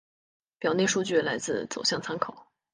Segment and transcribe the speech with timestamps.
[0.57, 2.47] 表内数据来自走向参考